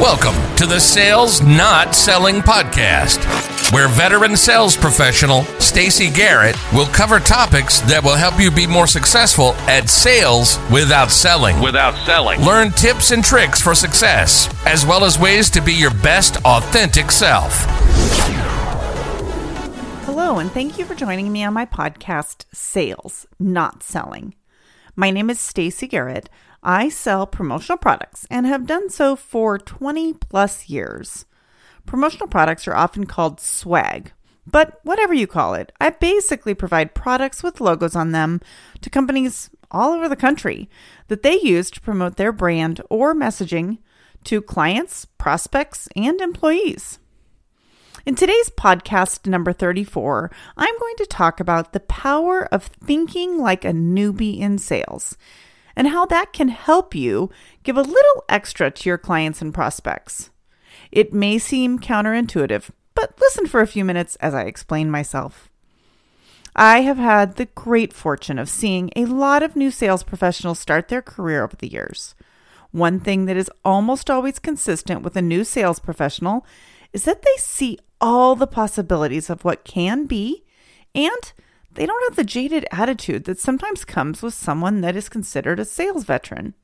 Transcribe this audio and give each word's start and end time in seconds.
Welcome 0.00 0.36
to 0.54 0.64
the 0.64 0.78
Sales 0.78 1.42
Not 1.42 1.92
Selling 1.92 2.36
Podcast, 2.36 3.18
where 3.72 3.88
veteran 3.88 4.36
sales 4.36 4.76
professional 4.76 5.42
Stacy 5.58 6.08
Garrett 6.08 6.56
will 6.72 6.86
cover 6.86 7.18
topics 7.18 7.80
that 7.80 8.04
will 8.04 8.14
help 8.14 8.38
you 8.38 8.52
be 8.52 8.64
more 8.64 8.86
successful 8.86 9.54
at 9.66 9.88
sales 9.88 10.56
without 10.70 11.10
selling. 11.10 11.60
without 11.60 11.96
selling. 12.06 12.40
Learn 12.42 12.70
tips 12.70 13.10
and 13.10 13.24
tricks 13.24 13.60
for 13.60 13.74
success, 13.74 14.48
as 14.66 14.86
well 14.86 15.04
as 15.04 15.18
ways 15.18 15.50
to 15.50 15.60
be 15.60 15.72
your 15.72 15.92
best 15.94 16.36
authentic 16.44 17.10
self. 17.10 17.64
Hello, 20.04 20.38
and 20.38 20.52
thank 20.52 20.78
you 20.78 20.84
for 20.84 20.94
joining 20.94 21.32
me 21.32 21.42
on 21.42 21.52
my 21.54 21.66
podcast, 21.66 22.44
Sales, 22.54 23.26
Not 23.40 23.82
Selling. 23.82 24.36
My 24.94 25.10
name 25.10 25.28
is 25.28 25.40
Stacy 25.40 25.88
Garrett. 25.88 26.30
I 26.62 26.88
sell 26.88 27.26
promotional 27.26 27.78
products 27.78 28.26
and 28.30 28.46
have 28.46 28.66
done 28.66 28.90
so 28.90 29.16
for 29.16 29.58
20 29.58 30.14
plus 30.14 30.68
years. 30.68 31.24
Promotional 31.86 32.28
products 32.28 32.66
are 32.68 32.74
often 32.74 33.06
called 33.06 33.40
swag, 33.40 34.12
but 34.46 34.80
whatever 34.82 35.14
you 35.14 35.26
call 35.26 35.54
it, 35.54 35.72
I 35.80 35.90
basically 35.90 36.54
provide 36.54 36.94
products 36.94 37.42
with 37.42 37.60
logos 37.60 37.94
on 37.94 38.12
them 38.12 38.40
to 38.80 38.90
companies 38.90 39.50
all 39.70 39.92
over 39.92 40.08
the 40.08 40.16
country 40.16 40.68
that 41.08 41.22
they 41.22 41.38
use 41.40 41.70
to 41.70 41.80
promote 41.80 42.16
their 42.16 42.32
brand 42.32 42.80
or 42.90 43.14
messaging 43.14 43.78
to 44.24 44.42
clients, 44.42 45.04
prospects, 45.04 45.88
and 45.94 46.20
employees. 46.20 46.98
In 48.06 48.14
today's 48.14 48.50
podcast 48.50 49.26
number 49.26 49.52
34, 49.52 50.30
I'm 50.56 50.78
going 50.78 50.96
to 50.96 51.06
talk 51.06 51.40
about 51.40 51.72
the 51.72 51.80
power 51.80 52.46
of 52.52 52.64
thinking 52.64 53.38
like 53.38 53.64
a 53.64 53.72
newbie 53.72 54.40
in 54.40 54.58
sales 54.58 55.16
and 55.78 55.86
how 55.88 56.04
that 56.06 56.32
can 56.32 56.48
help 56.48 56.92
you 56.92 57.30
give 57.62 57.76
a 57.76 57.82
little 57.82 58.24
extra 58.28 58.68
to 58.68 58.88
your 58.88 58.98
clients 58.98 59.40
and 59.40 59.54
prospects. 59.54 60.28
It 60.90 61.14
may 61.14 61.38
seem 61.38 61.78
counterintuitive, 61.78 62.70
but 62.96 63.14
listen 63.20 63.46
for 63.46 63.60
a 63.60 63.66
few 63.66 63.84
minutes 63.84 64.16
as 64.16 64.34
I 64.34 64.42
explain 64.42 64.90
myself. 64.90 65.48
I 66.56 66.80
have 66.80 66.98
had 66.98 67.36
the 67.36 67.46
great 67.46 67.92
fortune 67.92 68.40
of 68.40 68.48
seeing 68.48 68.90
a 68.96 69.04
lot 69.04 69.44
of 69.44 69.54
new 69.54 69.70
sales 69.70 70.02
professionals 70.02 70.58
start 70.58 70.88
their 70.88 71.00
career 71.00 71.44
over 71.44 71.54
the 71.54 71.70
years. 71.70 72.16
One 72.72 72.98
thing 72.98 73.26
that 73.26 73.36
is 73.36 73.50
almost 73.64 74.10
always 74.10 74.40
consistent 74.40 75.02
with 75.02 75.14
a 75.16 75.22
new 75.22 75.44
sales 75.44 75.78
professional 75.78 76.44
is 76.92 77.04
that 77.04 77.22
they 77.22 77.36
see 77.36 77.78
all 78.00 78.34
the 78.34 78.48
possibilities 78.48 79.30
of 79.30 79.44
what 79.44 79.62
can 79.62 80.06
be 80.06 80.42
and 80.92 81.32
they 81.70 81.86
don't 81.86 82.04
have 82.08 82.16
the 82.16 82.24
jaded 82.24 82.66
attitude 82.72 83.24
that 83.24 83.38
sometimes 83.38 83.84
comes 83.84 84.22
with 84.22 84.34
someone 84.34 84.80
that 84.80 84.96
is 84.96 85.08
considered 85.08 85.60
a 85.60 85.64
sales 85.64 86.04
veteran. 86.04 86.54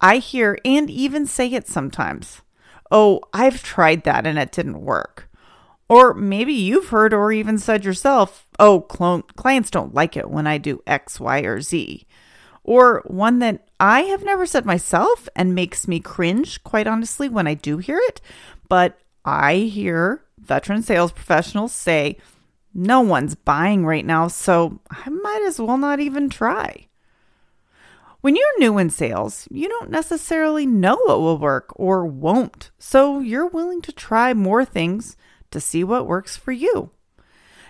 I 0.00 0.18
hear 0.18 0.58
and 0.64 0.90
even 0.90 1.26
say 1.26 1.48
it 1.52 1.68
sometimes. 1.68 2.42
Oh, 2.90 3.20
I've 3.32 3.62
tried 3.62 4.04
that 4.04 4.26
and 4.26 4.38
it 4.38 4.52
didn't 4.52 4.80
work. 4.80 5.28
Or 5.88 6.14
maybe 6.14 6.52
you've 6.52 6.88
heard 6.88 7.12
or 7.12 7.32
even 7.32 7.58
said 7.58 7.84
yourself, 7.84 8.46
oh, 8.58 8.80
clients 8.80 9.70
don't 9.70 9.94
like 9.94 10.16
it 10.16 10.30
when 10.30 10.46
I 10.46 10.58
do 10.58 10.82
X, 10.86 11.18
Y, 11.18 11.40
or 11.40 11.60
Z. 11.60 12.06
Or 12.62 13.02
one 13.06 13.40
that 13.40 13.66
I 13.80 14.02
have 14.02 14.22
never 14.22 14.46
said 14.46 14.64
myself 14.64 15.28
and 15.34 15.54
makes 15.54 15.88
me 15.88 15.98
cringe, 15.98 16.62
quite 16.62 16.86
honestly, 16.86 17.28
when 17.28 17.46
I 17.46 17.54
do 17.54 17.78
hear 17.78 17.98
it. 18.04 18.20
But 18.68 19.00
I 19.24 19.54
hear 19.56 20.22
veteran 20.38 20.82
sales 20.82 21.10
professionals 21.10 21.72
say, 21.72 22.18
no 22.72 23.00
one's 23.00 23.34
buying 23.34 23.84
right 23.84 24.04
now, 24.04 24.28
so 24.28 24.80
I 24.90 25.08
might 25.10 25.42
as 25.46 25.60
well 25.60 25.78
not 25.78 26.00
even 26.00 26.28
try. 26.28 26.88
When 28.20 28.36
you're 28.36 28.58
new 28.58 28.76
in 28.76 28.90
sales, 28.90 29.48
you 29.50 29.68
don't 29.68 29.90
necessarily 29.90 30.66
know 30.66 30.96
what 30.96 31.20
will 31.20 31.38
work 31.38 31.72
or 31.76 32.04
won't, 32.04 32.70
so 32.78 33.20
you're 33.20 33.46
willing 33.46 33.80
to 33.82 33.92
try 33.92 34.34
more 34.34 34.64
things 34.64 35.16
to 35.50 35.60
see 35.60 35.82
what 35.82 36.06
works 36.06 36.36
for 36.36 36.52
you. 36.52 36.90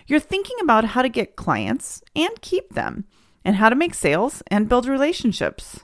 You're 0.06 0.18
thinking 0.18 0.56
about 0.60 0.86
how 0.86 1.02
to 1.02 1.08
get 1.08 1.36
clients 1.36 2.02
and 2.16 2.40
keep 2.40 2.74
them, 2.74 3.04
and 3.44 3.56
how 3.56 3.68
to 3.68 3.76
make 3.76 3.94
sales 3.94 4.42
and 4.48 4.68
build 4.68 4.86
relationships. 4.86 5.80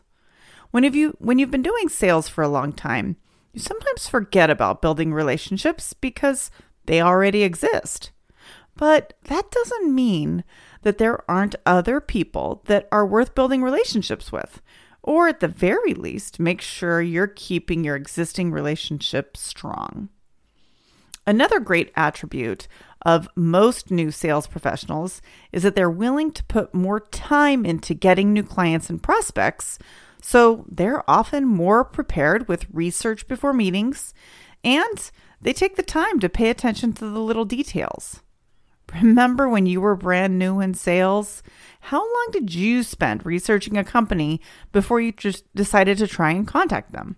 When 0.73 0.83
have 0.83 0.97
you 0.97 1.17
when 1.21 1.39
you've 1.39 1.53
been 1.53 1.63
doing 1.63 1.89
sales 1.89 2.29
for 2.29 2.43
a 2.43 2.49
long 2.49 2.73
time, 2.73 3.17
you 3.53 3.61
sometimes 3.61 4.09
forget 4.09 4.51
about 4.51 4.83
building 4.83 5.13
relationships 5.13 5.95
because 5.95 6.51
they 6.87 7.01
already 7.01 7.45
exist. 7.45 8.11
But 8.77 9.15
that 9.25 9.51
doesn't 9.51 9.95
mean 9.95 10.45
that 10.83 10.99
there 10.99 11.29
aren't 11.31 11.57
other 11.65 12.01
people 12.01 12.63
that 12.67 12.89
are 12.93 13.07
worth 13.07 13.35
building 13.35 13.63
relationships 13.63 14.31
with. 14.31 14.61
Or 15.03 15.29
at 15.29 15.41
the 15.41 15.49
very 15.49 15.95
least, 15.95 16.39
make 16.39 16.61
sure 16.61 17.01
you're 17.01 17.27
keeping 17.27 17.85
your 17.85 17.97
existing 17.97 18.51
relationship 18.51 19.37
strong. 19.37 20.09
Another 21.27 21.59
great 21.59 21.91
attribute 21.97 22.69
of 23.03 23.29
most 23.35 23.91
new 23.91 24.11
sales 24.11 24.47
professionals 24.47 25.23
is 25.53 25.63
that 25.63 25.75
they're 25.75 25.91
willing 25.91 26.31
to 26.33 26.45
put 26.45 26.75
more 26.75 27.01
time 27.01 27.65
into 27.65 27.95
getting 27.95 28.33
new 28.33 28.43
clients 28.43 28.91
and 28.91 29.03
prospects. 29.03 29.79
So 30.21 30.65
they're 30.69 31.09
often 31.09 31.47
more 31.47 31.85
prepared 31.85 32.49
with 32.49 32.67
research 32.73 33.27
before 33.29 33.53
meetings 33.53 34.13
and 34.65 35.11
they 35.41 35.53
take 35.53 35.77
the 35.77 35.83
time 35.83 36.19
to 36.21 36.29
pay 36.29 36.51
attention 36.51 36.93
to 36.95 37.09
the 37.09 37.21
little 37.21 37.45
details. 37.45 38.23
Remember 38.95 39.49
when 39.49 39.67
you 39.67 39.81
were 39.81 39.97
brand 39.97 40.39
new 40.39 40.61
in 40.61 40.75
sales? 40.75 41.43
How 41.81 41.99
long 41.99 42.29
did 42.33 42.55
you 42.55 42.83
spend 42.83 43.27
researching 43.27 43.77
a 43.77 43.85
company 43.85 44.41
before 44.73 45.01
you 45.01 45.13
just 45.13 45.45
decided 45.55 45.99
to 45.99 46.07
try 46.07 46.31
and 46.31 46.47
contact 46.47 46.93
them? 46.93 47.17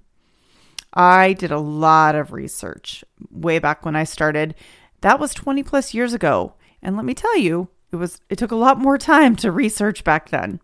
I 0.93 1.35
did 1.35 1.51
a 1.51 1.59
lot 1.59 2.15
of 2.15 2.33
research 2.33 3.05
way 3.31 3.59
back 3.59 3.85
when 3.85 3.97
I 3.97 4.05
started. 4.05 4.55
That 5.03 5.21
was 5.21 5.35
20 5.35 5.63
plus 5.63 5.95
years 5.95 6.15
ago. 6.15 6.55
And 6.83 6.97
let 6.97 7.05
me 7.05 7.15
tell 7.15 7.37
you, 7.37 7.69
it 7.93 7.97
was 7.97 8.21
it 8.29 8.39
took 8.39 8.51
a 8.51 8.57
lot 8.57 8.79
more 8.79 8.99
time 8.99 9.37
to 9.37 9.53
research 9.53 10.05
back 10.05 10.31
then. 10.31 10.61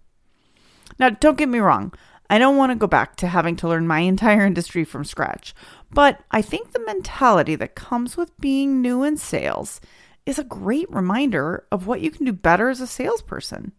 Now, 0.99 1.11
don't 1.11 1.39
get 1.39 1.49
me 1.49 1.59
wrong. 1.59 1.93
I 2.31 2.39
don't 2.39 2.57
want 2.57 2.71
to 2.73 2.77
go 2.77 2.87
back 2.87 3.17
to 3.17 3.29
having 3.29 3.55
to 3.57 3.69
learn 3.69 3.87
my 3.87 4.01
entire 4.01 4.47
industry 4.47 4.85
from 4.85 5.05
scratch, 5.05 5.55
but 5.91 6.23
I 6.31 6.41
think 6.41 6.73
the 6.73 6.85
mentality 6.85 7.55
that 7.57 7.75
comes 7.75 8.17
with 8.17 8.39
being 8.41 8.81
new 8.81 9.03
in 9.03 9.17
sales 9.19 9.81
is 10.27 10.39
a 10.39 10.45
great 10.45 10.91
reminder 10.91 11.67
of 11.71 11.87
what 11.87 12.01
you 12.01 12.11
can 12.11 12.25
do 12.25 12.33
better 12.33 12.69
as 12.69 12.81
a 12.81 12.87
salesperson. 12.87 13.73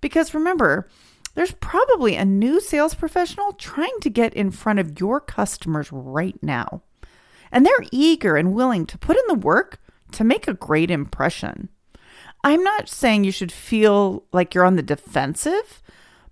Because 0.00 0.34
remember, 0.34 0.88
there's 1.34 1.52
probably 1.52 2.16
a 2.16 2.24
new 2.24 2.60
sales 2.60 2.94
professional 2.94 3.52
trying 3.52 3.98
to 4.00 4.10
get 4.10 4.34
in 4.34 4.50
front 4.50 4.78
of 4.78 4.98
your 4.98 5.20
customers 5.20 5.92
right 5.92 6.40
now. 6.42 6.82
And 7.52 7.64
they're 7.64 7.84
eager 7.92 8.36
and 8.36 8.54
willing 8.54 8.86
to 8.86 8.98
put 8.98 9.16
in 9.16 9.22
the 9.28 9.34
work 9.34 9.80
to 10.12 10.24
make 10.24 10.48
a 10.48 10.54
great 10.54 10.90
impression. 10.90 11.68
I'm 12.44 12.62
not 12.62 12.88
saying 12.88 13.24
you 13.24 13.32
should 13.32 13.52
feel 13.52 14.24
like 14.32 14.54
you're 14.54 14.64
on 14.64 14.76
the 14.76 14.82
defensive, 14.82 15.82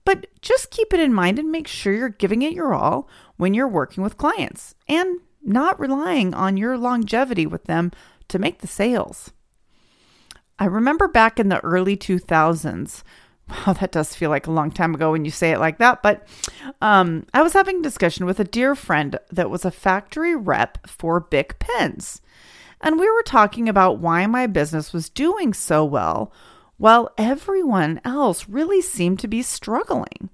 but 0.05 0.27
just 0.41 0.71
keep 0.71 0.93
it 0.93 1.01
in 1.01 1.12
mind 1.12 1.39
and 1.39 1.51
make 1.51 1.67
sure 1.67 1.93
you're 1.93 2.09
giving 2.09 2.43
it 2.43 2.53
your 2.53 2.75
all 2.75 3.09
when 3.37 3.55
you're 3.55 3.69
working 3.69 4.03
with 4.03 4.17
clients 4.17 4.75
and 4.89 5.21
not 5.43 5.79
relying 5.79 6.35
on 6.35 6.56
your 6.56 6.77
longevity 6.79 7.47
with 7.47 7.65
them 7.65 7.93
to 8.29 8.39
make 8.39 8.61
the 8.61 8.67
sales. 8.67 9.33
I 10.59 10.65
remember 10.67 11.09
back 11.09 11.39
in 11.39 11.49
the 11.49 11.61
early 11.61 11.97
2000s. 11.97 13.03
Wow, 13.49 13.75
that 13.75 13.93
does 13.93 14.15
feel 14.15 14.31
like 14.31 14.47
a 14.47 14.53
long 14.53 14.71
time 14.71 14.94
ago 14.94 15.12
when 15.12 15.25
you 15.25 15.31
say 15.31 15.53
it 15.53 15.61
like 15.61 15.78
that. 15.78 16.03
But 16.03 16.27
um, 16.81 17.27
I 17.33 17.43
was 17.43 17.53
having 17.53 17.78
a 17.78 17.83
discussion 17.83 18.27
with 18.27 18.41
a 18.41 18.44
dear 18.44 18.75
friend 18.75 19.19
that 19.31 19.50
was 19.50 19.65
a 19.65 19.71
factory 19.71 20.34
rep 20.34 20.87
for 20.89 21.21
Bic 21.21 21.59
pens. 21.59 22.21
And 22.81 22.99
we 22.99 23.09
were 23.11 23.22
talking 23.22 23.69
about 23.69 23.99
why 23.99 24.27
my 24.27 24.47
business 24.47 24.93
was 24.93 25.09
doing 25.09 25.55
so 25.55 25.84
well 25.84 26.33
while 26.77 27.11
everyone 27.17 28.00
else 28.05 28.49
really 28.49 28.83
seemed 28.83 29.19
to 29.21 29.28
be 29.28 29.43
struggling. 29.43 30.28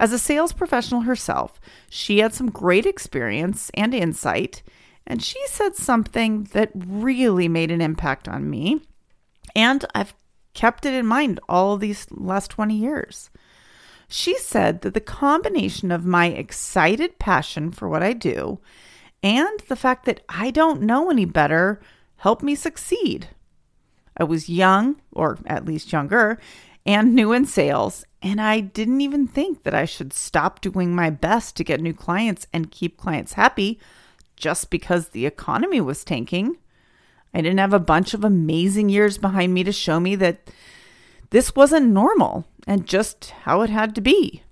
As 0.00 0.12
a 0.12 0.18
sales 0.18 0.52
professional 0.52 1.00
herself, 1.02 1.60
she 1.90 2.18
had 2.18 2.32
some 2.32 2.50
great 2.50 2.86
experience 2.86 3.70
and 3.74 3.92
insight, 3.92 4.62
and 5.06 5.22
she 5.22 5.40
said 5.48 5.74
something 5.74 6.44
that 6.52 6.70
really 6.74 7.48
made 7.48 7.72
an 7.72 7.80
impact 7.80 8.28
on 8.28 8.48
me. 8.48 8.82
And 9.54 9.84
I've 9.94 10.14
kept 10.54 10.86
it 10.86 10.94
in 10.94 11.06
mind 11.06 11.40
all 11.48 11.76
these 11.76 12.06
last 12.10 12.50
20 12.50 12.74
years. 12.74 13.30
She 14.08 14.38
said 14.38 14.80
that 14.80 14.94
the 14.94 15.00
combination 15.00 15.92
of 15.92 16.04
my 16.04 16.26
excited 16.26 17.18
passion 17.18 17.70
for 17.70 17.88
what 17.88 18.02
I 18.02 18.14
do 18.14 18.58
and 19.22 19.60
the 19.68 19.76
fact 19.76 20.06
that 20.06 20.20
I 20.28 20.50
don't 20.50 20.82
know 20.82 21.10
any 21.10 21.24
better 21.24 21.80
helped 22.16 22.42
me 22.42 22.54
succeed. 22.54 23.28
I 24.16 24.24
was 24.24 24.48
young, 24.48 24.96
or 25.12 25.38
at 25.46 25.64
least 25.64 25.92
younger, 25.92 26.38
and 26.84 27.14
new 27.14 27.32
in 27.32 27.44
sales, 27.44 28.04
and 28.22 28.40
I 28.40 28.60
didn't 28.60 29.00
even 29.00 29.28
think 29.28 29.62
that 29.62 29.74
I 29.74 29.84
should 29.84 30.12
stop 30.12 30.60
doing 30.60 30.94
my 30.94 31.10
best 31.10 31.54
to 31.56 31.64
get 31.64 31.80
new 31.80 31.94
clients 31.94 32.46
and 32.52 32.70
keep 32.70 32.96
clients 32.96 33.34
happy 33.34 33.78
just 34.36 34.70
because 34.70 35.08
the 35.08 35.26
economy 35.26 35.80
was 35.80 36.04
tanking. 36.04 36.56
I 37.34 37.40
didn't 37.40 37.58
have 37.58 37.72
a 37.72 37.78
bunch 37.78 38.14
of 38.14 38.24
amazing 38.24 38.88
years 38.88 39.18
behind 39.18 39.54
me 39.54 39.64
to 39.64 39.72
show 39.72 40.00
me 40.00 40.16
that 40.16 40.50
this 41.30 41.54
wasn't 41.54 41.90
normal 41.90 42.46
and 42.66 42.86
just 42.86 43.30
how 43.42 43.60
it 43.62 43.70
had 43.70 43.94
to 43.94 44.00
be. 44.00 44.42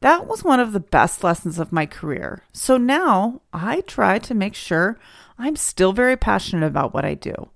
That 0.00 0.26
was 0.26 0.44
one 0.44 0.60
of 0.60 0.72
the 0.72 0.80
best 0.80 1.24
lessons 1.24 1.58
of 1.58 1.72
my 1.72 1.86
career. 1.86 2.42
So 2.52 2.76
now 2.76 3.40
I 3.52 3.80
try 3.82 4.18
to 4.20 4.34
make 4.34 4.54
sure 4.54 4.98
I'm 5.38 5.56
still 5.56 5.92
very 5.92 6.16
passionate 6.16 6.66
about 6.66 6.92
what 6.92 7.04
I 7.04 7.14
do. 7.14 7.50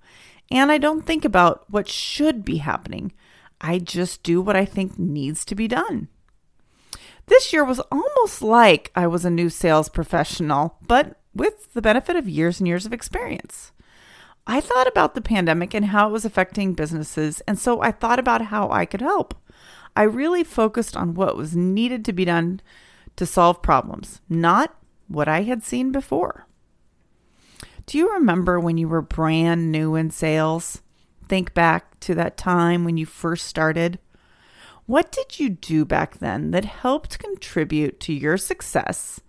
And 0.50 0.72
I 0.72 0.78
don't 0.78 1.06
think 1.06 1.24
about 1.24 1.64
what 1.70 1.88
should 1.88 2.44
be 2.44 2.56
happening. 2.56 3.12
I 3.60 3.78
just 3.78 4.22
do 4.22 4.40
what 4.40 4.56
I 4.56 4.64
think 4.64 4.98
needs 4.98 5.44
to 5.44 5.54
be 5.54 5.68
done. 5.68 6.08
This 7.26 7.52
year 7.52 7.64
was 7.64 7.80
almost 7.92 8.42
like 8.42 8.90
I 8.96 9.06
was 9.06 9.24
a 9.24 9.30
new 9.30 9.50
sales 9.50 9.88
professional, 9.88 10.78
but 10.86 11.20
with 11.34 11.72
the 11.74 11.82
benefit 11.82 12.16
of 12.16 12.28
years 12.28 12.58
and 12.58 12.66
years 12.66 12.86
of 12.86 12.92
experience. 12.92 13.70
I 14.46 14.60
thought 14.60 14.88
about 14.88 15.14
the 15.14 15.20
pandemic 15.20 15.74
and 15.74 15.86
how 15.86 16.08
it 16.08 16.12
was 16.12 16.24
affecting 16.24 16.74
businesses, 16.74 17.40
and 17.42 17.58
so 17.58 17.80
I 17.82 17.92
thought 17.92 18.18
about 18.18 18.46
how 18.46 18.70
I 18.70 18.84
could 18.84 19.00
help. 19.00 19.34
I 19.94 20.02
really 20.02 20.44
focused 20.44 20.96
on 20.96 21.14
what 21.14 21.36
was 21.36 21.56
needed 21.56 22.04
to 22.06 22.12
be 22.12 22.24
done 22.24 22.60
to 23.16 23.26
solve 23.26 23.62
problems, 23.62 24.20
not 24.28 24.76
what 25.08 25.28
I 25.28 25.42
had 25.42 25.62
seen 25.62 25.92
before. 25.92 26.46
Do 27.86 27.98
you 27.98 28.12
remember 28.12 28.60
when 28.60 28.78
you 28.78 28.88
were 28.88 29.02
brand 29.02 29.72
new 29.72 29.94
in 29.94 30.10
sales? 30.10 30.82
Think 31.28 31.54
back 31.54 31.98
to 32.00 32.14
that 32.14 32.36
time 32.36 32.84
when 32.84 32.96
you 32.96 33.06
first 33.06 33.46
started. 33.46 33.98
What 34.86 35.12
did 35.12 35.38
you 35.38 35.50
do 35.50 35.84
back 35.84 36.18
then 36.18 36.50
that 36.52 36.64
helped 36.64 37.18
contribute 37.18 38.00
to 38.00 38.12
your 38.12 38.36
success 38.36 39.20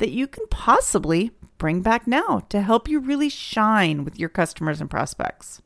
that 0.00 0.10
you 0.10 0.26
can 0.26 0.46
possibly 0.48 1.30
bring 1.58 1.82
back 1.82 2.06
now 2.06 2.40
to 2.48 2.62
help 2.62 2.88
you 2.88 2.98
really 2.98 3.28
shine 3.28 4.04
with 4.04 4.18
your 4.18 4.28
customers 4.28 4.80
and 4.80 4.90
prospects? 4.90 5.62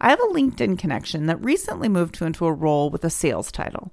I 0.00 0.10
have 0.10 0.20
a 0.20 0.34
LinkedIn 0.34 0.78
connection 0.78 1.26
that 1.26 1.42
recently 1.42 1.88
moved 1.88 2.20
into 2.20 2.44
a 2.44 2.52
role 2.52 2.90
with 2.90 3.04
a 3.04 3.10
sales 3.10 3.50
title, 3.52 3.92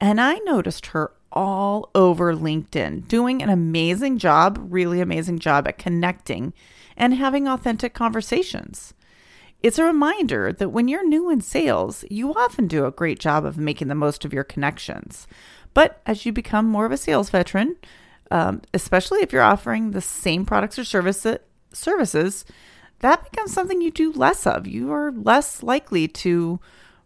and 0.00 0.20
I 0.20 0.38
noticed 0.38 0.86
her 0.86 1.12
all 1.30 1.90
over 1.94 2.34
LinkedIn 2.34 3.06
doing 3.06 3.42
an 3.42 3.50
amazing 3.50 4.18
job, 4.18 4.58
really 4.70 5.00
amazing 5.00 5.38
job 5.38 5.68
at 5.68 5.78
connecting 5.78 6.54
and 6.96 7.14
having 7.14 7.46
authentic 7.46 7.94
conversations. 7.94 8.94
It's 9.62 9.78
a 9.78 9.84
reminder 9.84 10.52
that 10.52 10.70
when 10.70 10.88
you're 10.88 11.06
new 11.06 11.30
in 11.30 11.40
sales, 11.40 12.04
you 12.10 12.34
often 12.34 12.66
do 12.66 12.84
a 12.84 12.90
great 12.90 13.20
job 13.20 13.44
of 13.44 13.58
making 13.58 13.88
the 13.88 13.94
most 13.94 14.24
of 14.24 14.32
your 14.32 14.42
connections. 14.42 15.26
But 15.74 16.00
as 16.04 16.26
you 16.26 16.32
become 16.32 16.66
more 16.66 16.84
of 16.84 16.92
a 16.92 16.96
sales 16.96 17.30
veteran, 17.30 17.76
um, 18.32 18.62
especially 18.72 19.20
if 19.20 19.30
you're 19.30 19.42
offering 19.42 19.90
the 19.90 20.00
same 20.00 20.46
products 20.46 20.78
or 20.78 20.84
service, 20.84 21.26
services, 21.70 22.46
that 23.00 23.30
becomes 23.30 23.52
something 23.52 23.82
you 23.82 23.90
do 23.90 24.10
less 24.10 24.46
of. 24.46 24.66
You 24.66 24.90
are 24.90 25.12
less 25.12 25.62
likely 25.62 26.08
to 26.08 26.58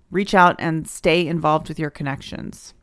reach 0.08 0.34
out 0.34 0.54
and 0.60 0.88
stay 0.88 1.26
involved 1.26 1.68
with 1.68 1.80
your 1.80 1.90
connections. 1.90 2.74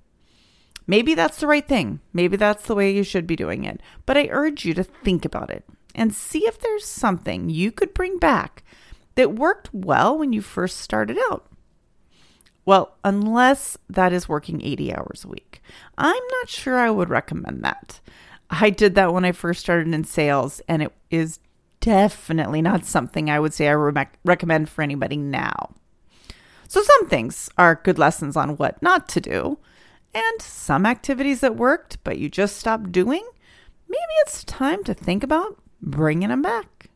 Maybe 0.85 1.13
that's 1.13 1.39
the 1.39 1.47
right 1.47 1.65
thing. 1.65 2.01
Maybe 2.11 2.35
that's 2.35 2.65
the 2.65 2.75
way 2.75 2.93
you 2.93 3.03
should 3.03 3.25
be 3.25 3.37
doing 3.37 3.63
it. 3.63 3.79
But 4.05 4.17
I 4.17 4.27
urge 4.29 4.65
you 4.65 4.73
to 4.73 4.83
think 4.83 5.23
about 5.23 5.49
it 5.49 5.63
and 5.95 6.13
see 6.13 6.39
if 6.39 6.59
there's 6.59 6.85
something 6.85 7.49
you 7.49 7.71
could 7.71 7.93
bring 7.93 8.19
back 8.19 8.65
that 9.15 9.35
worked 9.35 9.69
well 9.73 10.17
when 10.17 10.33
you 10.33 10.41
first 10.41 10.79
started 10.79 11.17
out. 11.31 11.47
Well, 12.65 12.97
unless 13.05 13.77
that 13.89 14.11
is 14.11 14.27
working 14.27 14.61
80 14.61 14.93
hours 14.93 15.23
a 15.23 15.29
week. 15.29 15.61
I'm 15.97 16.23
not 16.41 16.49
sure 16.49 16.77
I 16.77 16.89
would 16.89 17.09
recommend 17.09 17.63
that. 17.63 18.01
I 18.49 18.69
did 18.69 18.95
that 18.95 19.13
when 19.13 19.25
I 19.25 19.31
first 19.31 19.61
started 19.61 19.93
in 19.93 20.03
sales, 20.03 20.61
and 20.67 20.83
it 20.83 20.93
is 21.09 21.39
definitely 21.79 22.61
not 22.61 22.85
something 22.85 23.29
I 23.29 23.39
would 23.39 23.53
say 23.53 23.67
I 23.67 23.71
re- 23.71 24.07
recommend 24.23 24.69
for 24.69 24.81
anybody 24.81 25.17
now. 25.17 25.73
So, 26.67 26.81
some 26.81 27.07
things 27.07 27.49
are 27.57 27.81
good 27.83 27.99
lessons 27.99 28.35
on 28.35 28.57
what 28.57 28.81
not 28.81 29.07
to 29.09 29.21
do, 29.21 29.57
and 30.13 30.41
some 30.41 30.85
activities 30.85 31.39
that 31.41 31.55
worked 31.55 31.97
but 32.03 32.17
you 32.17 32.29
just 32.29 32.57
stopped 32.57 32.91
doing, 32.91 33.27
maybe 33.87 34.13
it's 34.21 34.43
time 34.43 34.83
to 34.83 34.93
think 34.93 35.23
about 35.23 35.57
bringing 35.81 36.29
them 36.29 36.41
back. 36.41 36.89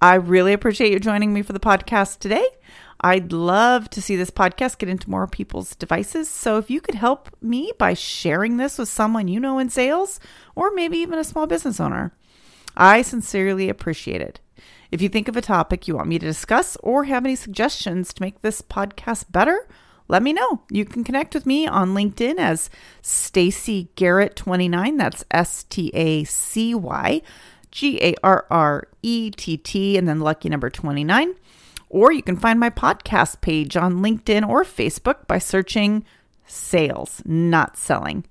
I 0.00 0.14
really 0.14 0.52
appreciate 0.52 0.92
you 0.92 0.98
joining 0.98 1.32
me 1.32 1.42
for 1.42 1.52
the 1.52 1.60
podcast 1.60 2.18
today. 2.18 2.44
I'd 3.02 3.32
love 3.32 3.90
to 3.90 4.02
see 4.02 4.14
this 4.14 4.30
podcast 4.30 4.78
get 4.78 4.88
into 4.88 5.10
more 5.10 5.26
people's 5.26 5.74
devices. 5.74 6.28
So 6.28 6.58
if 6.58 6.70
you 6.70 6.80
could 6.80 6.94
help 6.94 7.34
me 7.40 7.72
by 7.76 7.94
sharing 7.94 8.56
this 8.56 8.78
with 8.78 8.88
someone 8.88 9.26
you 9.26 9.40
know 9.40 9.58
in 9.58 9.70
sales 9.70 10.20
or 10.54 10.70
maybe 10.72 10.98
even 10.98 11.18
a 11.18 11.24
small 11.24 11.48
business 11.48 11.80
owner, 11.80 12.12
I 12.76 13.02
sincerely 13.02 13.68
appreciate 13.68 14.20
it. 14.20 14.38
If 14.92 15.02
you 15.02 15.08
think 15.08 15.26
of 15.26 15.36
a 15.36 15.42
topic 15.42 15.88
you 15.88 15.96
want 15.96 16.08
me 16.08 16.18
to 16.18 16.26
discuss 16.26 16.76
or 16.76 17.04
have 17.04 17.24
any 17.24 17.34
suggestions 17.34 18.12
to 18.14 18.22
make 18.22 18.40
this 18.40 18.62
podcast 18.62 19.32
better, 19.32 19.66
let 20.06 20.22
me 20.22 20.32
know. 20.32 20.62
You 20.70 20.84
can 20.84 21.02
connect 21.02 21.34
with 21.34 21.46
me 21.46 21.66
on 21.66 21.94
LinkedIn 21.94 22.38
as 22.38 22.70
Stacy 23.00 23.88
Garrett 23.96 24.36
29. 24.36 24.96
That's 24.96 25.24
S 25.30 25.64
T 25.64 25.90
A 25.94 26.24
C 26.24 26.74
Y 26.74 27.22
G 27.70 27.98
A 28.02 28.14
R 28.22 28.46
R 28.50 28.88
E 29.02 29.30
T 29.30 29.56
T 29.56 29.96
and 29.96 30.06
then 30.06 30.20
lucky 30.20 30.48
number 30.48 30.70
29. 30.70 31.34
Or 31.92 32.10
you 32.10 32.22
can 32.22 32.38
find 32.38 32.58
my 32.58 32.70
podcast 32.70 33.42
page 33.42 33.76
on 33.76 34.02
LinkedIn 34.02 34.48
or 34.48 34.64
Facebook 34.64 35.26
by 35.26 35.36
searching 35.38 36.06
sales, 36.46 37.20
not 37.26 37.76
selling. 37.76 38.24